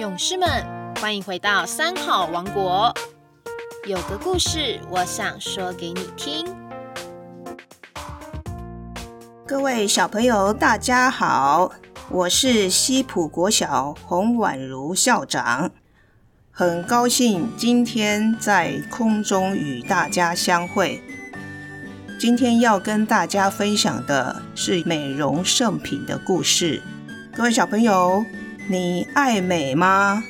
[0.00, 0.48] 勇士们，
[0.98, 2.90] 欢迎回到三好王国。
[3.86, 6.46] 有个故事，我想说给你听。
[9.46, 11.70] 各位小朋友，大家好，
[12.08, 15.70] 我是西浦国小洪婉如校长，
[16.50, 21.02] 很高兴今天在空中与大家相会。
[22.18, 26.82] 今天要跟大家分享的是美容圣品的故事。
[27.34, 28.24] 各位小朋友。
[28.70, 30.22] 你爱美吗？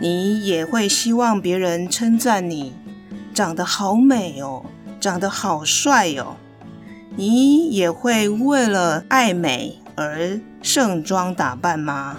[0.00, 2.74] 你也会希望别人称赞你
[3.32, 4.66] 长得好美哦，
[5.00, 6.36] 长得好帅哦。
[7.16, 12.18] 你也会为了爱美而盛装打扮吗？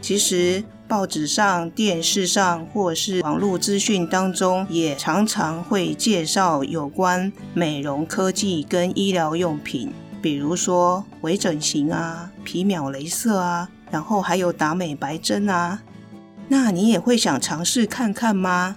[0.00, 13.68] 其实报纸上、电视上或是网络资讯当中，也常常会介绍有关美容科技跟医疗用品，比如说微整形啊、皮秒镭射啊。
[13.94, 15.80] 然后还有打美白针啊，
[16.48, 18.76] 那你也会想尝试看看吗？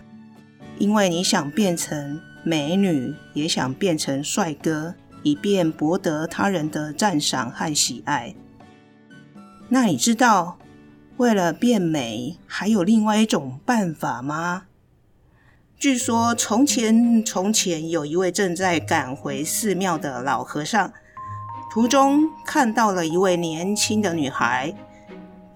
[0.78, 4.94] 因为你想变成美女，也想变成帅哥，
[5.24, 8.36] 以便博得他人的赞赏和喜爱。
[9.70, 10.60] 那你知道
[11.18, 14.66] 为了变美，还有另外一种办法吗？
[15.80, 20.94] 据说从前从前有一位正在赶回寺庙的老和尚，
[21.72, 24.76] 途中看到了一位年轻的女孩。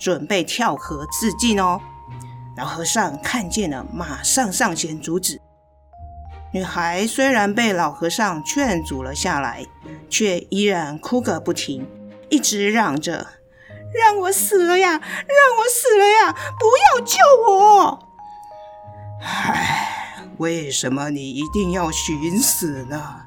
[0.02, 1.80] 准备跳河自尽哦！
[2.58, 5.40] 老和尚看见了，马上上前阻止。
[6.52, 9.64] 女孩虽然被老和尚劝阻了下来，
[10.10, 11.88] 却依然哭个不停，
[12.30, 13.28] 一直嚷着
[13.94, 14.90] ：“让我死了呀！
[14.90, 16.34] 让我死了呀！
[16.60, 16.66] 不
[16.98, 18.08] 要救我！”
[19.24, 23.22] 唉，为什么你一定要寻死呢？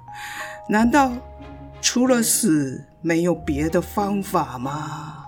[0.69, 1.13] 难道
[1.81, 5.24] 除了死没有别的方法吗？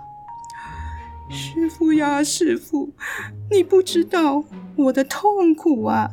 [1.28, 2.92] 师傅呀，师傅，
[3.50, 4.44] 你不知道
[4.77, 6.10] 我的痛苦啊！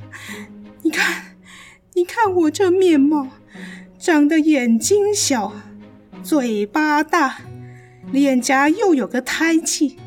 [0.81, 1.37] 你看，
[1.93, 3.27] 你看我这面貌，
[3.97, 5.53] 长得眼睛小，
[6.23, 7.37] 嘴巴大，
[8.11, 9.97] 脸颊又有个胎记，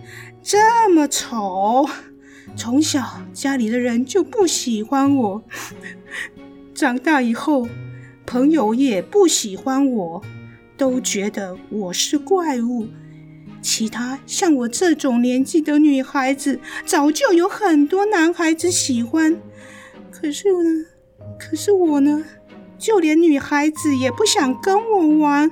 [0.43, 1.89] 这么丑，
[2.57, 5.45] 从小家里的人就不喜欢我，
[6.75, 7.69] 长大以后
[8.27, 10.23] 朋友也不喜欢我，
[10.77, 12.89] 都觉得我是怪物。
[13.67, 19.37] 其他像我这种年纪的女孩子，早就有很多男孩子喜欢。
[20.09, 20.87] 可是呢，
[21.37, 22.25] 可是我呢，
[22.79, 25.51] 就连女孩子也不想跟我玩。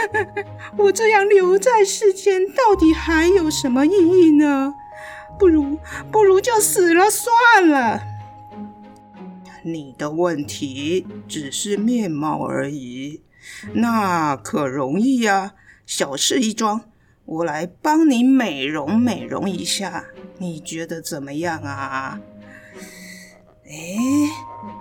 [0.76, 4.74] 我这样留在世间，到底还有什么意义呢？
[5.38, 5.78] 不如，
[6.12, 8.02] 不如就死了算了。
[9.64, 13.22] 你的问题只是面貌而已，
[13.72, 15.54] 那可容易呀，
[15.86, 16.82] 小事一桩。
[17.30, 20.04] 我来帮你美容美容一下，
[20.38, 22.20] 你觉得怎么样啊？
[23.64, 23.70] 哎，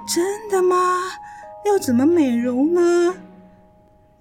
[0.07, 0.99] 真的吗？
[1.67, 3.13] 要怎么美容呢？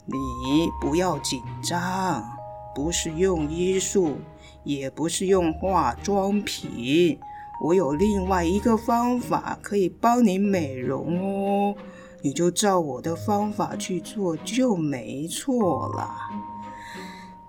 [0.05, 2.23] 你不要紧张，
[2.75, 4.19] 不是用医术，
[4.63, 7.19] 也不是用化妆品，
[7.65, 11.75] 我有另外一个方法可以帮你美容哦，
[12.21, 16.15] 你就照我的方法去做就没错了。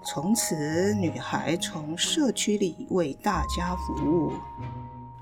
[0.03, 4.31] 从此，女孩从社区里为大家服务，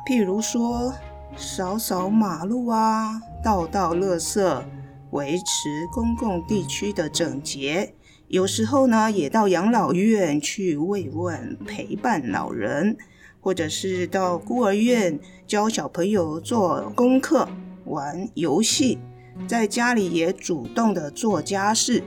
[0.07, 0.93] 譬如说
[1.35, 4.63] 扫扫马路啊，倒倒垃圾，
[5.11, 7.95] 维持公共地区的整洁。
[8.27, 12.97] 有时候呢，也到养老院去慰问、陪伴老人，
[13.41, 17.47] 或者是到孤儿院教小朋友做功课、
[17.85, 18.99] 玩游戏，
[19.47, 22.03] 在家里也主动的做家事。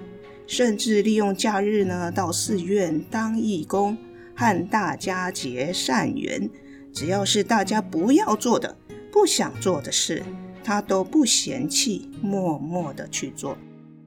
[0.50, 3.96] 甚至利用假日呢，到寺院当义工，
[4.34, 6.50] 和大家结善缘。
[6.92, 8.76] 只要是大家不要做的、
[9.12, 10.24] 不想做的事，
[10.64, 13.56] 他都不嫌弃，默默的去做。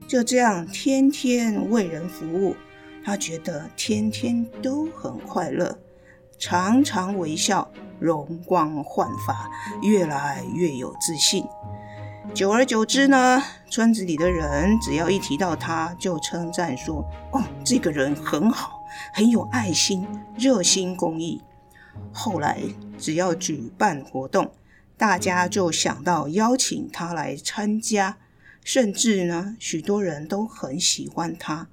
[0.05, 2.57] 就这样，天天为人服务，
[3.05, 5.79] 他觉得天天都很快乐，
[6.37, 7.71] 常常微笑，
[8.01, 9.49] 容光焕发，
[9.81, 11.45] 越来越有自信。
[12.33, 18.83] 久而久之呢，村子里的人只要一提到他，就称赞说：“哦，这个人很好，
[19.13, 21.39] 很有爱心，热心公益。”
[22.11, 22.57] 后来
[22.97, 24.51] 只要举办活动，
[24.97, 28.17] 大家就想到邀请他来参加，
[28.63, 31.67] 甚至呢，许多人都很喜欢他。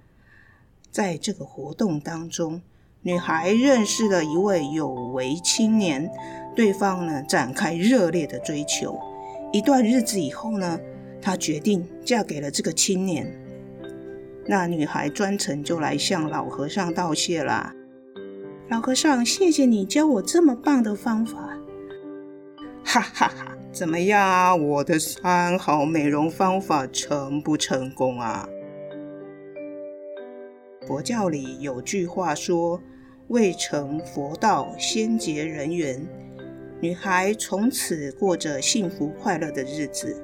[0.91, 2.61] 在这个活动当中，
[3.01, 6.11] 女孩认识了一位有为青年，
[6.55, 9.01] 对方呢展开热烈的追求。
[9.53, 10.79] 一段日子以后呢，
[11.21, 13.31] 她决定嫁给了这个青年。
[14.47, 17.75] 那女孩专程就来向老和尚道谢啦。
[18.69, 21.59] 老和尚，谢谢你教我这么棒的方法。
[22.85, 24.55] 哈哈哈，怎么样啊？
[24.55, 28.49] 我的三好美容方法成不成功啊？
[30.87, 32.81] 佛教里有句话说
[33.29, 36.05] ：“未成佛道，先结人缘。”
[36.83, 40.17] 女孩从此过着幸福快乐的日子。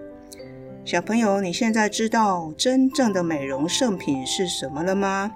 [0.86, 5.30] 小朋友，你现在知道真正的美容圣品是什么了吗？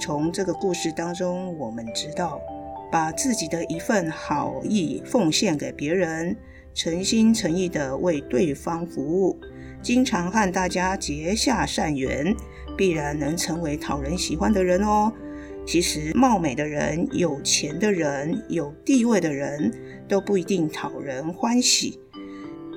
[0.00, 2.40] 从这个故事当中，我们知道，
[2.90, 6.34] 把自己的一份好意奉献给别人，
[6.72, 9.38] 诚心诚意的为对方服务，
[9.82, 12.34] 经常和大家结下善缘，
[12.74, 15.12] 必然能成为讨人喜欢的人哦。
[15.68, 19.70] 其实，貌美的人、有钱的人、有地位的人
[20.08, 22.00] 都不一定讨人欢喜。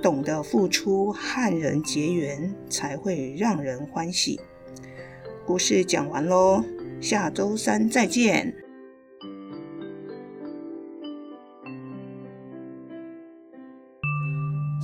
[0.03, 4.41] 懂得付出，和人结缘，才会让人欢喜。
[5.45, 6.65] 故事讲完喽。
[6.99, 8.53] 下周三再见。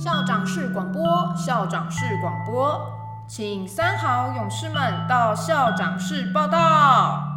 [0.02, 1.04] 校长室广播，
[1.36, 2.80] 校长室广播，
[3.28, 7.27] 请三好勇士们到校长室报道。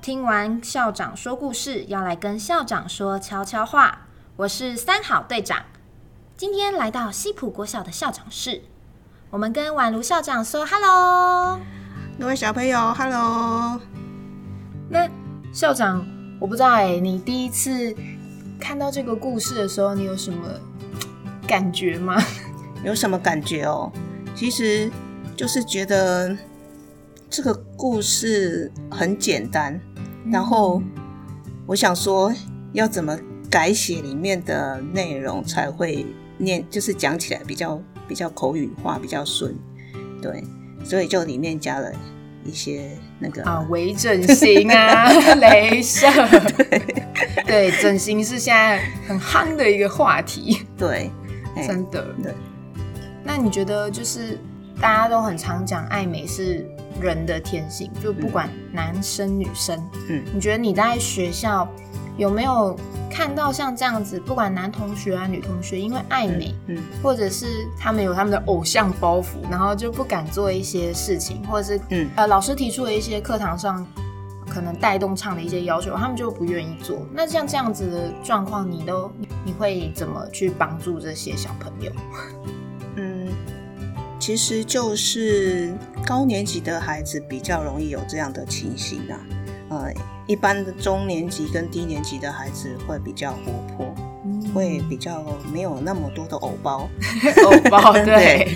[0.00, 4.06] 听完校长说故事，要来跟校长说悄悄话。
[4.36, 5.62] 我是三好队长，
[6.36, 8.62] 今天来到西浦国小的校长室。
[9.30, 11.58] 我们跟宛如校长说 “hello”，
[12.18, 13.80] 各位小朋友 “hello”。
[14.88, 15.08] 那
[15.52, 16.04] 校长，
[16.40, 17.94] 我不知道哎，你第一次
[18.60, 20.48] 看到这个故事的时候，你有什么
[21.46, 22.20] 感觉吗？
[22.84, 23.90] 有什么感觉哦？
[24.34, 24.90] 其实
[25.42, 26.38] 就是觉得
[27.28, 29.80] 这个故事很简单，
[30.30, 30.80] 然后
[31.66, 32.32] 我想说
[32.72, 33.18] 要怎么
[33.50, 36.06] 改写里面的内容才会
[36.38, 37.82] 念，就是讲起来比较。
[38.08, 39.56] 比较口语化，比较顺，
[40.20, 40.44] 对，
[40.84, 41.90] 所以就里面加了
[42.44, 45.08] 一些那个啊，微整形啊，
[45.40, 46.06] 镭射，
[46.58, 46.78] 对，
[47.46, 51.10] 对，整形是现在很夯的一个话题，对，
[51.66, 52.34] 真的，对。
[53.24, 54.38] 那你觉得，就是
[54.80, 56.66] 大家都很常讲爱美是
[57.00, 59.78] 人的天性，就不管男生女生，
[60.08, 61.68] 嗯，你觉得你在学校？
[62.18, 62.78] 有没有
[63.10, 73.84] 看到像这样子，不管男同学啊、女同学，因为爱美，嗯，或者是他们有他们的偶像包袱，然后就不敢做一些事情，或者是，嗯，呃，老师提出了一些课堂上
[74.46, 76.98] 可能带动唱的一些要求，他们就不愿意做。
[77.14, 79.10] 那像这样子的状况，你都
[79.42, 81.90] 你会怎么去帮助这些小朋友？
[84.22, 85.74] 嗯，其实就是
[86.06, 89.18] 高年级的孩子比较容易有这样的情形啊，
[89.70, 89.92] 呃。
[90.28, 93.94] 一般的中年级跟低年级的孩子会比较活泼，
[94.54, 96.88] 会比较没有那么多的偶包。
[97.44, 98.48] 偶包 对。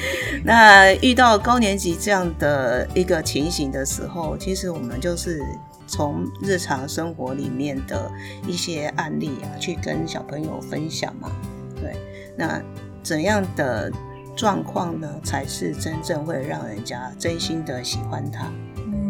[0.45, 5.45] 那遇到高年级这样的一个情形的时候，其实我们就是
[5.89, 8.09] 从日常生活里面的
[8.47, 11.29] 一些案例啊，去跟小朋友分享嘛。
[11.75, 11.97] 对。
[12.37, 12.63] 那
[13.03, 13.93] 怎样的
[14.37, 18.53] 状况呢，才是真正会让人家真心的喜欢他？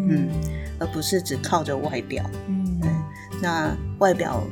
[0.08, 0.30] 嗯。
[0.78, 2.78] 而不是只靠着外表，嗯，
[3.40, 4.42] 那外表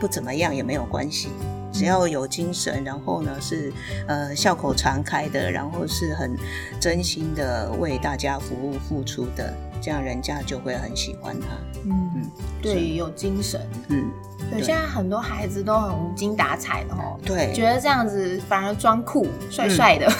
[0.00, 1.28] 不怎么样也没有关系，
[1.70, 3.70] 只要有精神，然后呢是
[4.08, 6.34] 呃笑口常开的，然后是很
[6.80, 11.48] 真心的为大家服务付出的，这样人家就会很喜欢他。
[11.84, 12.30] 嗯嗯，
[12.72, 14.10] 对，有精神，嗯，
[14.50, 20.10] 对，现在很多孩子都很无精打采的哦，对，觉得这样子反而装酷帅帅的，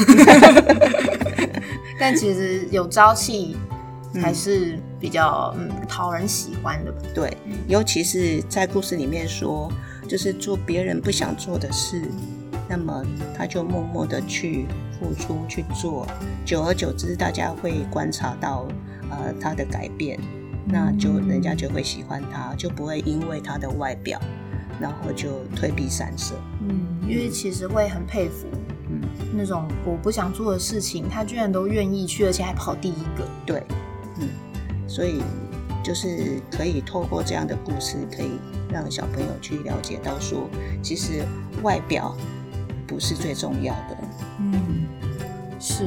[1.98, 3.56] 但其实有朝气。
[4.22, 9.68] 还是比较嗯讨人喜欢的，对，尤其是在故事里面说，
[10.06, 12.00] 就是做别人不想做的事，
[12.68, 13.04] 那么
[13.36, 16.06] 他就默默的去付出去做，
[16.44, 18.68] 久而久之，大家会观察到
[19.10, 20.16] 呃他的改变，
[20.66, 24.20] 那就人家就会喜欢他，就不会因为他的外表，
[24.80, 26.34] 然后就退避三舍。
[26.60, 28.46] 嗯，因为其实会很佩服，
[28.88, 29.00] 嗯，
[29.34, 33.62] 那种我不想做的事情，他居然都愿意去，而且还跑第一个，对。
[34.18, 34.28] 嗯，
[34.88, 35.22] 所以
[35.82, 38.38] 就是可以透过这样的故事，可以
[38.70, 40.48] 让小朋友去了解到说，
[40.82, 41.24] 其实
[41.62, 42.16] 外表
[42.86, 43.96] 不是最重要的。
[44.38, 44.86] 嗯，
[45.60, 45.84] 是。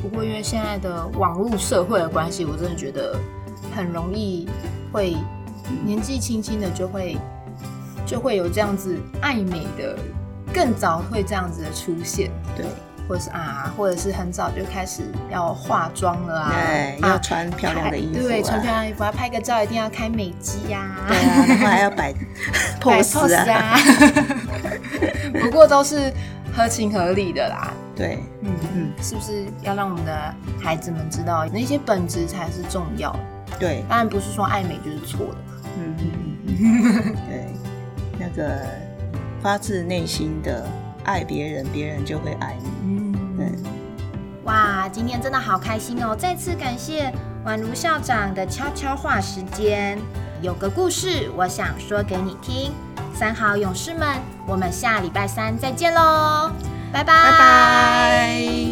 [0.00, 3.18] 不过因为现在的网络社会的关系，我真的觉得
[3.78, 4.48] 很容易
[4.92, 5.16] 会
[5.84, 7.16] 年纪轻轻的就会
[8.04, 9.96] 就会有这样子爱美的，
[10.52, 12.28] 更早会这样子的出现。
[12.56, 12.66] 对。
[13.08, 22.12] 或者是啊，或者是很早就开始要化妆了啊，对，要穿漂亮的衣服，对，穿漂亮衣服，要拍个照一定要开美肌呀，对啊，然后还要摆
[22.82, 23.78] pose 啊，
[25.40, 26.12] 不过都是
[26.54, 27.72] 合情合理的啦。
[27.96, 33.18] 对，嗯嗯，是不是要让我们的孩子们知道那些本质才是重要的？
[33.58, 35.36] 对，当然不是说爱美就是错的。
[35.76, 35.96] 嗯
[37.28, 37.46] 对，
[38.18, 38.60] 那个
[39.40, 40.66] 发自内心的
[41.04, 42.68] 爱别人，别人就会爱你。
[42.82, 43.46] 嗯，对。
[44.44, 46.16] 哇，今天真的好开心哦！
[46.16, 47.12] 再次感谢
[47.44, 49.98] 宛如校长的悄悄话时间。
[50.40, 52.72] 有个故事，我想说给你听。
[53.14, 56.50] 三好勇士们，我们下礼拜三再见喽，
[56.92, 58.67] 拜拜。